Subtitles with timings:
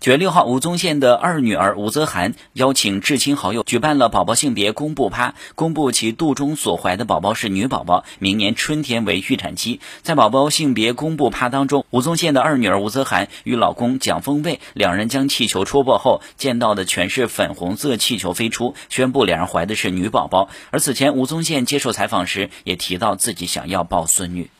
[0.00, 9.78] 九月六号，吴宗宪的二女儿吴泽涵邀请至亲好友举办了宝宝性别公布趴，公布其肚中所怀的宝宝是女宝宝，明年春天为预产期。
[10.00, 20.48] 在宝宝性别公布趴当中，吴宗宪的二女儿吴泽涵与老公蒋丰卫两人将气球戳破后，见到的全是粉红色气球飞出，宣布两人怀的是女宝宝。
[20.70, 24.50] 而此前，吴宗宪接受采访时也提到自己想要抱孙女。